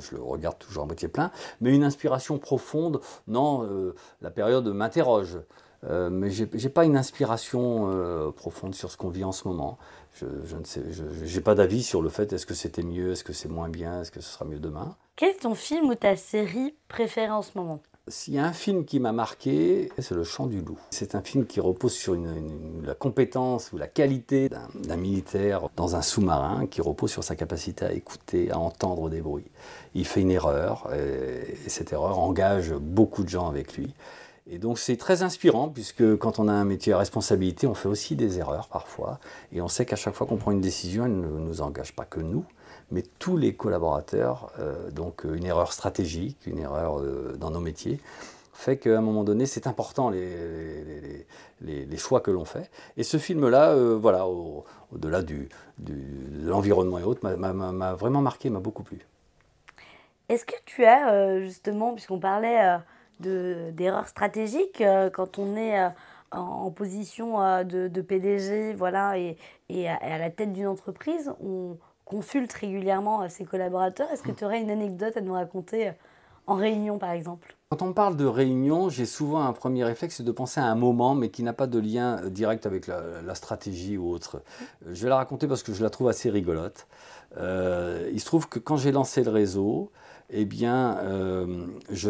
[0.00, 3.68] je le, regarde toujours à moitié plein, mais une inspiration profonde, non,
[4.20, 5.38] la période m'interroge.
[5.84, 9.48] Euh, mais je n'ai pas une inspiration euh, profonde sur ce qu'on vit en ce
[9.48, 9.78] moment.
[10.14, 10.82] Je, ne sais,
[11.24, 14.02] j'ai pas d'avis sur le fait est-ce que c'était mieux, est-ce que c'est moins bien,
[14.02, 14.96] est-ce que ce sera mieux demain?
[15.16, 17.80] Quel est ton film ou ta série préférée en ce moment?
[18.08, 20.78] S'il y a un film qui m'a marqué, c'est Le Chant du Loup.
[20.90, 22.16] C'est un film qui repose sur
[22.82, 27.84] la compétence ou la qualité d'un militaire dans un sous-marin, qui repose sur sa capacité
[27.84, 29.50] à écouter, à entendre des bruits.
[29.94, 33.94] Il fait une erreur, et, cette erreur engage beaucoup de gens avec lui.
[34.48, 37.88] Et donc c'est très inspirant, puisque quand on a un métier à responsabilité, on fait
[37.88, 39.20] aussi des erreurs parfois,
[39.52, 42.04] et on sait qu'à chaque fois qu'on prend une décision, elle ne nous engage pas
[42.04, 42.44] que nous,
[42.90, 44.52] mais tous les collaborateurs.
[44.58, 48.00] Euh, donc euh, une erreur stratégique, une erreur euh, dans nos métiers,
[48.52, 51.26] fait qu'à un moment donné, c'est important les,
[51.96, 52.70] choix que l'on fait.
[52.96, 55.46] Et ce film-là, voilà, au-delà de
[56.44, 59.06] l'environnement et autres, m'a vraiment marqué, m'a beaucoup plu.
[60.28, 62.78] Est-ce que tu as, justement, puisqu'on parlait
[63.22, 64.82] d'erreurs stratégiques,
[65.12, 65.78] quand on est
[66.30, 69.36] en, position de, PDG voilà, et,
[69.68, 71.76] et à, la tête d'une entreprise, on,
[72.12, 74.10] consulte régulièrement ses collaborateurs.
[74.12, 75.92] Est-ce que tu aurais une anecdote à nous raconter euh,
[76.46, 77.56] en réunion, par exemple?
[77.70, 81.14] Quand on parle de réunion, j'ai souvent un premier réflexe de penser à un moment,
[81.14, 84.42] mais qui n'a pas de lien euh, direct avec la, stratégie ou autre.
[84.86, 86.86] Euh, je vais la raconter parce que je la trouve assez rigolote.
[87.38, 89.90] il se trouve que quand j'ai lancé le réseau,
[90.34, 92.08] eh bien, euh, je,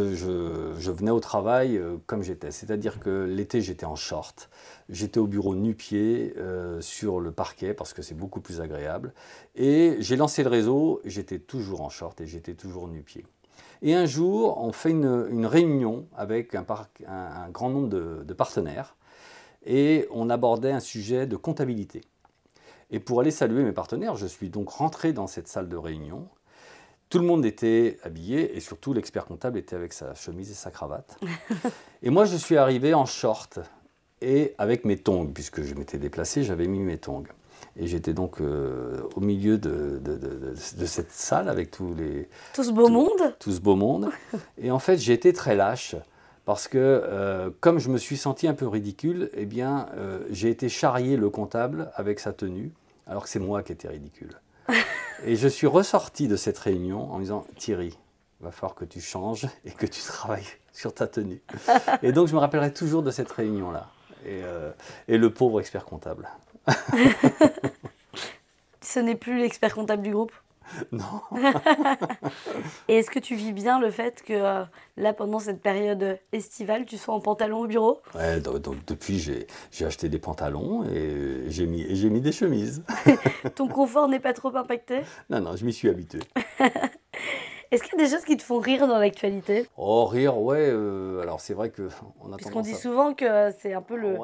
[0.93, 2.53] venais au travail euh, comme j'étais.
[2.53, 4.49] C'est-à-dire que l'été, j'étais en short.
[4.89, 9.13] J'étais au bureau nu-pied euh, sur le parquet parce que c'est beaucoup plus agréable.
[9.57, 13.27] Et j'ai lancé le réseau, j'étais toujours en short et j'étais toujours nu-pied.
[13.83, 16.65] Et un jour, on fait une, réunion avec un,
[17.51, 18.95] grand nombre de partenaires
[19.67, 22.03] et on abordait un sujet de comptabilité.
[22.93, 26.29] Et pour aller saluer mes partenaires, je suis donc rentré dans cette salle de réunion
[27.13, 30.71] tout le monde était habillé et surtout l'expert comptable était avec sa chemise et sa
[30.71, 31.21] cravate.
[32.03, 33.59] et moi, je suis arrivé en short
[34.23, 37.25] et avec mes tongs, puisque je m'étais déplacé, j'avais mis mes tongs.
[37.77, 40.01] Et j'étais donc euh, au milieu de,
[40.57, 42.31] cette salle avec tous les...
[42.55, 44.09] Tout ce beau monde Tout ce beau monde.
[44.57, 45.97] Et en fait, j'ai été très lâche
[46.47, 50.49] parce que euh, comme je me suis senti un peu ridicule, eh bien, euh, j'ai
[50.49, 52.73] été charrier le comptable avec sa tenue,
[53.07, 54.33] alors que c'est moi qui étais ridicule.
[55.25, 57.97] Et je suis ressorti de cette réunion en me disant Thierry,
[58.41, 61.41] il va falloir que tu changes et que tu travailles sur ta tenue.
[62.03, 63.89] Et donc je me rappellerai toujours de cette réunion-là.
[64.25, 64.71] Et, euh,
[65.09, 66.29] et, le pauvre expert comptable.
[68.81, 70.33] Ce n'est plus l'expert comptable du groupe?
[70.93, 71.21] Non.
[72.89, 74.65] Et est-ce que tu vis bien le fait que euh,
[74.97, 78.01] là, pendant cette période estivale, tu sois en pantalon au bureau?
[78.15, 82.85] Ouais, donc, depuis, j'ai acheté des pantalons et j'ai mis, mis des chemises.
[83.55, 85.01] Ton confort n'est pas trop impacté?
[85.31, 86.21] Non, non, je m'y suis habitué.
[87.73, 89.67] Est-ce qu'il y a des choses qui te font rire dans l'actualité?
[89.79, 90.69] Oh, rire, ouais.
[90.71, 91.89] Euh, alors, c'est vrai que
[92.21, 94.19] on a Parce qu'on dit souvent que c'est un peu le,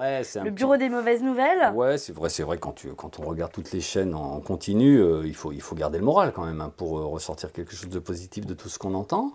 [0.45, 1.73] le bureau des mauvaises nouvelles.
[1.75, 2.59] Ouais, c'est vrai, c'est vrai.
[2.59, 5.75] Quand, tu, quand on regarde toutes les chaînes en continu, euh, il, faut, il faut
[5.75, 8.69] garder le moral quand même hein, pour euh, ressortir quelque chose de positif de tout
[8.69, 9.33] ce qu'on entend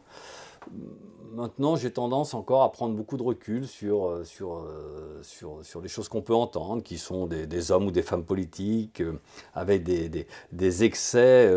[1.34, 5.82] maintenant, j'ai tendance encore à prendre beaucoup de recul sur, euh, sur, euh, sur, sur
[5.82, 9.20] les choses qu'on peut entendre, qui sont des, hommes ou des femmes politiques, euh,
[9.54, 11.52] avec des, des, des excès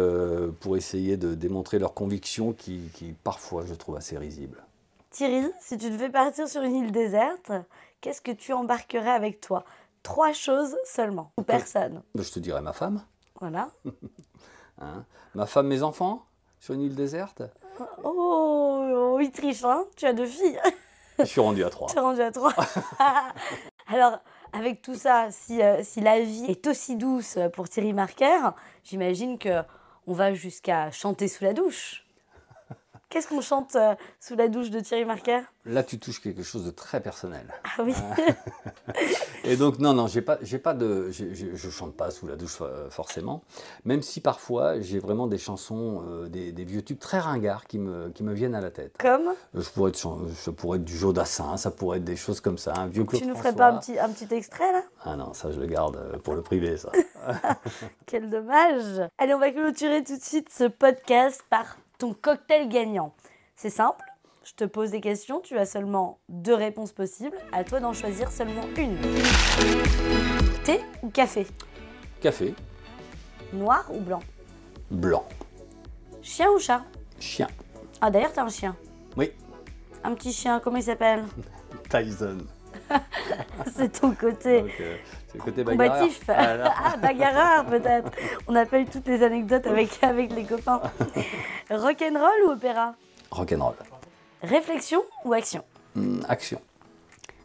[0.61, 4.65] pour essayer de démontrer leurs convictions qui, qui, parfois, je trouve assez risibles.
[5.11, 7.53] Thierry, si tu devais partir sur une île déserte,
[8.01, 9.65] qu'est-ce que tu embarquerais avec toi?
[10.03, 13.03] Trois choses seulement, ou personne Je te dirais ma femme.
[13.41, 13.71] Voilà.
[14.81, 15.05] hein?
[15.35, 16.25] Ma femme, mes enfants?
[16.59, 17.43] Sur une île déserte
[18.05, 20.59] Oh, il triche, hein Tu as deux filles.
[21.19, 21.89] Je suis rendu à trois.
[21.91, 22.53] Tu es rendu à trois.
[23.87, 24.19] Alors,
[24.53, 28.51] avec tout ça, si, euh, si la vie est aussi douce pour Thierry Marker,
[28.85, 29.63] j'imagine que
[30.07, 32.06] on va jusqu'à chanter sous la douche.
[33.17, 36.67] Qu'est-ce qu'on chante euh, sous la douche de Thierry Marker Là, tu touches quelque chose
[36.67, 37.47] de très personnel.
[37.65, 37.95] Ah oui.
[39.45, 42.37] et donc, non, non, j'ai pas, j'ai pas de, je je chante pas sous la
[42.37, 43.43] douche euh, forcément,
[43.87, 48.11] même si parfois j'ai vraiment des chansons, euh, des, vieux tubes très ringards qui me,
[48.11, 48.93] qui me viennent à la tête.
[48.99, 49.33] Comme?
[49.55, 52.75] Je pourrais, être, je pourrais être du Jodassin, ça pourrait être des choses comme ça,
[52.77, 54.83] un vieux Claude Tu nous ferais pas un petit, un petit extrait là?
[55.07, 56.93] Ah non, ça je le garde pour le privé, ça.
[58.05, 59.09] Quel dommage.
[59.17, 63.15] Allez, on va clôturer tout de suite ce podcast par ton cocktail gagnant.
[63.55, 64.05] C'est simple,
[64.45, 68.31] je te pose des questions, tu as seulement deux réponses possibles, à toi d'en choisir
[68.31, 68.99] seulement une.
[70.65, 71.47] Thé ou café?
[72.21, 72.55] Café.
[73.53, 74.21] Noir ou blanc?
[74.91, 75.27] Blanc.
[76.23, 76.83] Chien ou chat?
[77.19, 77.49] Chien.
[78.01, 78.77] Ah d'ailleurs t'as un chien
[79.17, 79.33] Oui.
[80.05, 81.25] Un petit chien, comment il s'appelle?
[81.91, 82.39] Tyson.
[83.77, 84.63] c'est ton côté.
[84.81, 84.97] Euh,
[85.29, 86.09] c'est le côté bagarreur.
[86.29, 88.11] ah, bagarreur peut-être.
[88.47, 90.81] On eu toutes les anecdotes avec, avec les copains.
[91.71, 92.95] Rock'n'roll ou opéra?
[93.31, 93.75] Rock'n'roll.
[94.43, 95.65] Réflexion ou action?
[95.95, 96.61] Hmm, Action.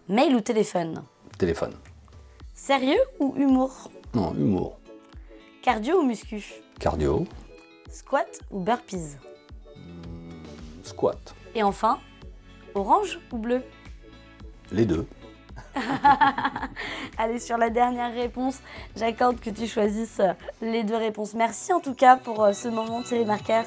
[0.09, 1.03] Mail ou téléphone?
[1.37, 1.73] Téléphone.
[2.53, 3.89] Sérieux ou humour?
[4.13, 4.77] Non, humour.
[5.61, 6.43] Cardio ou muscu?
[6.79, 7.25] Cardio.
[7.89, 9.17] Squat ou burpees?
[10.83, 11.33] Squat.
[11.55, 11.99] Et enfin,
[12.73, 13.63] orange ou bleu?
[14.71, 15.05] Les deux.
[17.17, 18.59] Allez, sur la dernière réponse,
[18.95, 21.33] j'accorde que tu choisisses euh, les deux réponses.
[21.33, 23.63] Merci en tout cas pour euh, ce moment, Thierry Marquer.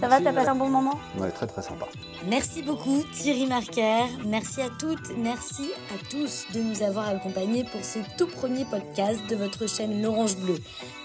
[0.00, 0.98] Ça va, t'as passé un bon moment?
[1.18, 1.86] Ouais, très très sympa.
[2.28, 4.04] Merci beaucoup Thierry Marquer.
[4.24, 9.18] Merci à toutes, merci à tous de nous avoir accompagnés pour ce tout premier podcast
[9.28, 10.54] de votre chaîne L'Orange Bleu.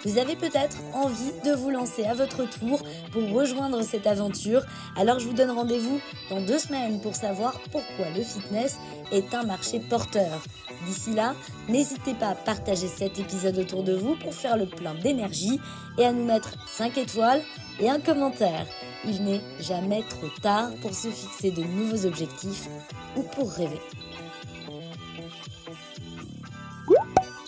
[0.06, 4.62] Vous avez peut-être envie de vous lancer à votre tour pour rejoindre cette aventure.
[4.96, 6.00] Alors je vous donne rendez-vous
[6.30, 8.78] dans deux semaines pour savoir pourquoi le fitness
[9.12, 10.44] est un marché porteur.
[10.86, 11.34] D'ici là,
[11.68, 15.60] n'hésitez pas à partager cet épisode autour de vous pour faire le plein d'énergie
[15.98, 17.42] et à nous mettre 5 étoiles
[17.80, 18.68] et un commentaire.
[19.06, 22.68] Il n'est jamais trop tard pour se fixer de nouveaux objectifs
[23.16, 23.80] ou pour rêver.